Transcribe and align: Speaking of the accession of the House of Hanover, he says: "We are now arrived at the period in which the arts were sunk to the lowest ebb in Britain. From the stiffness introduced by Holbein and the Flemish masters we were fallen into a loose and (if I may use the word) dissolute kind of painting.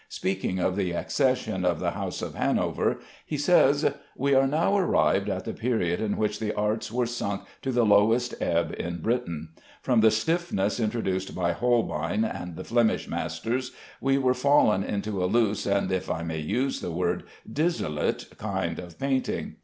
Speaking 0.09 0.57
of 0.57 0.75
the 0.75 0.93
accession 0.93 1.63
of 1.63 1.79
the 1.79 1.91
House 1.91 2.23
of 2.23 2.33
Hanover, 2.33 3.01
he 3.23 3.37
says: 3.37 3.85
"We 4.17 4.33
are 4.33 4.47
now 4.47 4.75
arrived 4.75 5.29
at 5.29 5.45
the 5.45 5.53
period 5.53 6.01
in 6.01 6.17
which 6.17 6.39
the 6.39 6.55
arts 6.55 6.91
were 6.91 7.05
sunk 7.05 7.43
to 7.61 7.71
the 7.71 7.85
lowest 7.85 8.33
ebb 8.41 8.73
in 8.79 9.01
Britain. 9.03 9.49
From 9.83 10.01
the 10.01 10.09
stiffness 10.09 10.79
introduced 10.79 11.35
by 11.35 11.51
Holbein 11.51 12.25
and 12.25 12.55
the 12.55 12.63
Flemish 12.63 13.07
masters 13.07 13.73
we 13.99 14.17
were 14.17 14.33
fallen 14.33 14.83
into 14.83 15.23
a 15.23 15.27
loose 15.29 15.67
and 15.67 15.91
(if 15.91 16.09
I 16.09 16.23
may 16.23 16.39
use 16.39 16.81
the 16.81 16.89
word) 16.89 17.21
dissolute 17.53 18.25
kind 18.39 18.79
of 18.79 18.97
painting. 18.97 19.57